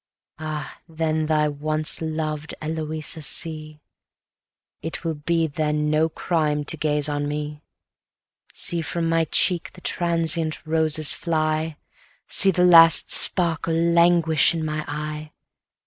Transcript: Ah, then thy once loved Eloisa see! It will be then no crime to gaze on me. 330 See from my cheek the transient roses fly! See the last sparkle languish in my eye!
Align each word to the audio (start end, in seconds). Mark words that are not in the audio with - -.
Ah, 0.39 0.79
then 0.89 1.27
thy 1.27 1.47
once 1.47 2.01
loved 2.01 2.55
Eloisa 2.59 3.21
see! 3.21 3.79
It 4.81 5.03
will 5.03 5.13
be 5.13 5.45
then 5.45 5.91
no 5.91 6.09
crime 6.09 6.63
to 6.65 6.75
gaze 6.75 7.07
on 7.07 7.27
me. 7.27 7.61
330 8.55 8.55
See 8.59 8.81
from 8.81 9.07
my 9.07 9.25
cheek 9.25 9.73
the 9.73 9.81
transient 9.81 10.65
roses 10.65 11.13
fly! 11.13 11.77
See 12.27 12.49
the 12.49 12.65
last 12.65 13.11
sparkle 13.11 13.75
languish 13.75 14.55
in 14.55 14.65
my 14.65 14.83
eye! 14.87 15.33